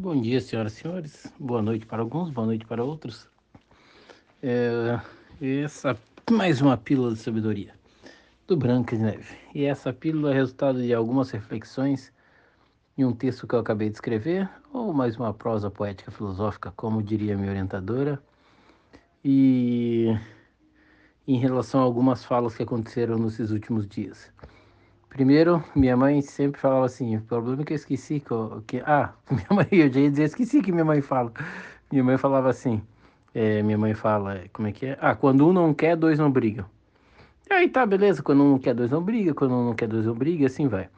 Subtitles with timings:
[0.00, 1.32] Bom dia, senhoras e senhores.
[1.40, 3.28] Boa noite para alguns, boa noite para outros.
[4.40, 4.96] É,
[5.40, 5.98] essa
[6.30, 7.74] mais uma pílula de sabedoria
[8.46, 9.36] do Branca de Neve.
[9.52, 12.12] E essa pílula é resultado de algumas reflexões
[12.96, 17.02] em um texto que eu acabei de escrever, ou mais uma prosa poética filosófica, como
[17.02, 18.22] diria minha orientadora.
[19.24, 20.16] E
[21.26, 24.30] em relação a algumas falas que aconteceram nesses últimos dias.
[25.08, 28.82] Primeiro, minha mãe sempre falava assim, o problema é que eu esqueci que, eu, que
[28.86, 31.32] ah, minha mãe, eu já ia dizer, esqueci que minha mãe fala.
[31.90, 32.82] Minha mãe falava assim,
[33.34, 34.98] é, minha mãe fala, como é que é?
[35.00, 36.66] Ah, quando um não quer, dois não brigam.
[37.50, 39.88] E aí tá, beleza, quando um não quer, dois não brigam, quando um não quer,
[39.88, 40.88] dois não brigam, assim vai.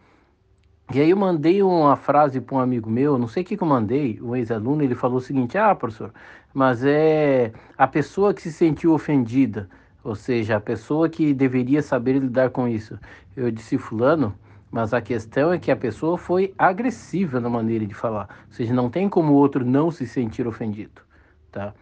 [0.92, 3.62] E aí eu mandei uma frase para um amigo meu, não sei o que, que
[3.62, 6.12] eu mandei, um ex-aluno, ele falou o seguinte, ah, professor,
[6.52, 9.68] mas é a pessoa que se sentiu ofendida,
[10.04, 12.98] ou seja, a pessoa que deveria saber lidar com isso.
[13.36, 14.34] Eu disse fulano,
[14.70, 18.72] mas a questão é que a pessoa foi agressiva na maneira de falar, ou seja,
[18.72, 21.02] não tem como o outro não se sentir ofendido,
[21.50, 21.74] tá?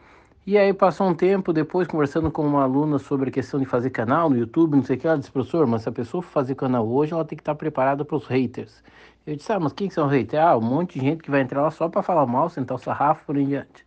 [0.46, 3.90] E aí passou um tempo depois conversando com uma aluna sobre a questão de fazer
[3.90, 6.30] canal no YouTube, não sei o que, ela disse, professor, mas se a pessoa for
[6.30, 8.82] fazer canal hoje, ela tem que estar preparada para os haters.
[9.26, 10.42] Eu disse, ah, mas quem são haters?
[10.42, 12.80] Ah, um monte de gente que vai entrar lá só para falar mal, sentar o
[12.80, 13.84] sarrafo por em diante.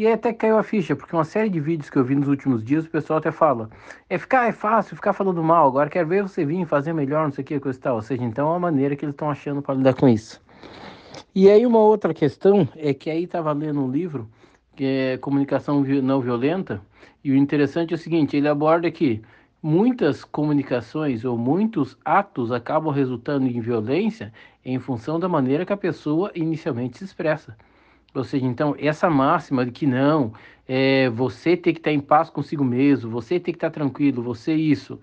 [0.00, 2.26] E aí até caiu a ficha, porque uma série de vídeos que eu vi nos
[2.26, 3.68] últimos dias, o pessoal até fala,
[4.08, 7.32] é ficar, é fácil ficar falando mal, agora quero ver você vir fazer melhor, não
[7.32, 7.96] sei o que, coisa e tal.
[7.96, 10.40] Ou seja, então é uma maneira que eles estão achando para lidar com isso.
[11.34, 14.26] E aí uma outra questão é que aí estava lendo um livro,
[14.74, 16.80] que é Comunicação Não Violenta,
[17.22, 19.20] e o interessante é o seguinte, ele aborda que
[19.62, 24.32] muitas comunicações ou muitos atos acabam resultando em violência
[24.64, 27.54] em função da maneira que a pessoa inicialmente se expressa.
[28.14, 30.32] Ou seja, então, essa máxima de que não,
[30.66, 34.54] é, você tem que estar em paz consigo mesmo, você tem que estar tranquilo, você
[34.54, 35.00] isso,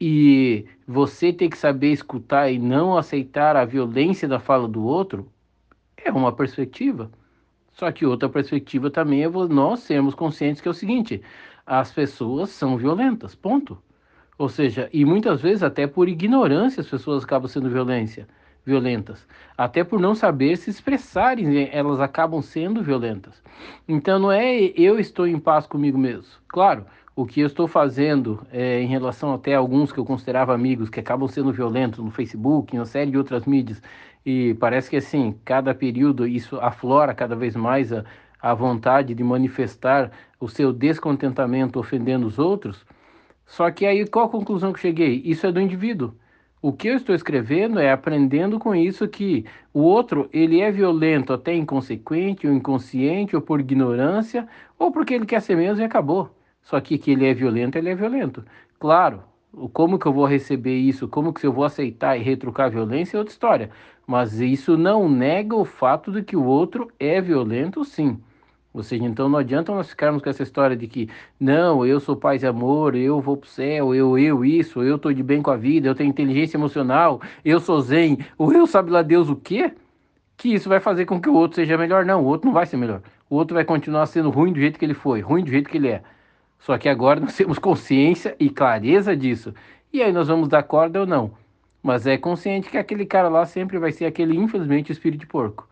[0.00, 5.30] e você tem que saber escutar e não aceitar a violência da fala do outro,
[5.96, 7.10] é uma perspectiva.
[7.72, 11.22] Só que outra perspectiva também é nós sermos conscientes que é o seguinte:
[11.64, 13.78] as pessoas são violentas, ponto.
[14.36, 18.26] Ou seja, e muitas vezes até por ignorância as pessoas acabam sendo violência
[18.64, 19.26] violentas.
[19.56, 23.42] Até por não saber se expressarem, né, elas acabam sendo violentas.
[23.88, 26.24] Então não é eu estou em paz comigo mesmo.
[26.48, 30.54] Claro, o que eu estou fazendo é, em relação até a alguns que eu considerava
[30.54, 33.82] amigos que acabam sendo violentos no Facebook, em uma série de outras mídias,
[34.24, 38.04] e parece que assim, cada período isso aflora cada vez mais a,
[38.40, 42.84] a vontade de manifestar o seu descontentamento ofendendo os outros.
[43.44, 45.20] Só que aí qual a conclusão que cheguei?
[45.24, 46.14] Isso é do indivíduo.
[46.62, 51.32] O que eu estou escrevendo é aprendendo com isso que o outro ele é violento
[51.32, 56.30] até inconsequente ou inconsciente ou por ignorância ou porque ele quer ser mesmo e acabou.
[56.62, 58.44] Só que que ele é violento, ele é violento.
[58.78, 59.24] Claro,
[59.72, 63.16] como que eu vou receber isso, como que eu vou aceitar e retrucar a violência
[63.16, 63.70] é outra história.
[64.06, 68.20] Mas isso não nega o fato de que o outro é violento, sim.
[68.74, 72.16] Ou seja, então não adianta nós ficarmos com essa história de que não, eu sou
[72.16, 75.50] paz e amor, eu vou pro céu, eu, eu isso, eu tô de bem com
[75.50, 79.36] a vida, eu tenho inteligência emocional, eu sou zen, ou eu sabe lá Deus o
[79.36, 79.72] quê?
[80.36, 82.04] Que isso vai fazer com que o outro seja melhor.
[82.04, 83.02] Não, o outro não vai ser melhor.
[83.28, 85.76] O outro vai continuar sendo ruim do jeito que ele foi, ruim do jeito que
[85.76, 86.02] ele é.
[86.58, 89.54] Só que agora nós temos consciência e clareza disso.
[89.92, 91.32] E aí nós vamos dar corda ou não.
[91.82, 95.68] Mas é consciente que aquele cara lá sempre vai ser aquele, infelizmente, espírito de porco.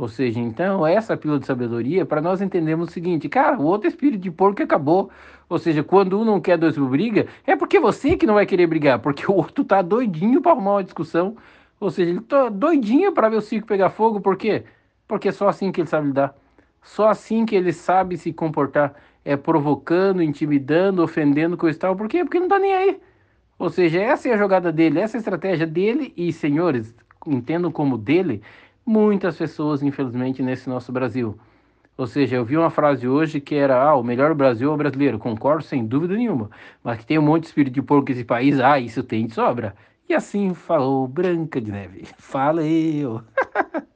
[0.00, 3.86] Ou seja, então, essa pílula de sabedoria, para nós entendermos o seguinte, cara, o outro
[3.86, 5.10] espírito de porco acabou.
[5.46, 8.66] Ou seja, quando um não quer, dois briga, é porque você que não vai querer
[8.66, 11.36] brigar, porque o outro tá doidinho para arrumar uma discussão.
[11.78, 14.64] Ou seja, ele tá doidinho para ver o circo pegar fogo, por quê?
[15.06, 16.34] Porque é só assim que ele sabe lidar.
[16.82, 18.94] Só assim que ele sabe se comportar.
[19.22, 21.94] É provocando, intimidando, ofendendo, coisa e tal.
[21.94, 22.24] Por quê?
[22.24, 22.98] Porque não tá nem aí.
[23.58, 26.14] Ou seja, essa é a jogada dele, essa é a estratégia dele.
[26.16, 26.94] E, senhores,
[27.26, 28.40] entendam como dele,
[28.90, 31.38] muitas pessoas, infelizmente, nesse nosso Brasil.
[31.96, 34.76] Ou seja, eu vi uma frase hoje que era: ah, o melhor Brasil é o
[34.76, 35.18] brasileiro.
[35.18, 36.50] Concordo sem dúvida nenhuma.
[36.82, 39.34] Mas que tem um monte de espírito de porco nesse país, ah, isso tem de
[39.34, 39.76] sobra.
[40.08, 42.08] E assim falou Branca de Neve.
[42.18, 43.22] Fala eu.